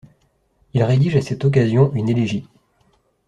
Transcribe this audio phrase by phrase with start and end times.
[0.73, 2.47] Il rédige à cette occasion une élégie.